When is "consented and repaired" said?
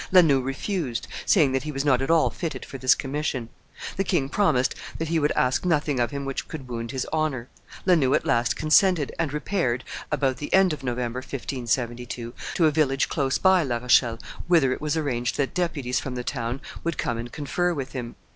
8.55-9.83